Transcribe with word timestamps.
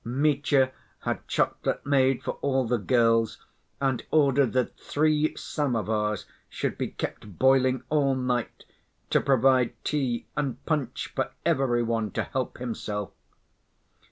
Mitya 0.03 0.71
had 1.01 1.27
chocolate 1.27 1.85
made 1.85 2.23
for 2.23 2.39
all 2.41 2.65
the 2.65 2.79
girls, 2.79 3.37
and 3.79 4.03
ordered 4.09 4.51
that 4.53 4.75
three 4.75 5.35
samovars 5.37 6.25
should 6.49 6.75
be 6.75 6.87
kept 6.87 7.37
boiling 7.37 7.83
all 7.89 8.15
night 8.15 8.65
to 9.11 9.21
provide 9.21 9.75
tea 9.83 10.25
and 10.35 10.65
punch 10.65 11.13
for 11.15 11.29
everyone 11.45 12.09
to 12.13 12.23
help 12.23 12.57
himself. 12.57 13.11